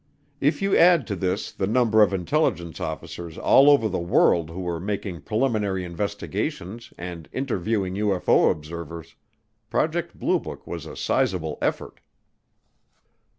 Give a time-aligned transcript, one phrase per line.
[0.39, 4.61] If you add to this the number of intelligence officers all over the world who
[4.61, 9.13] were making preliminary investigations and interviewing UFO observers,
[9.69, 11.99] Project Blue Book was a sizable effort.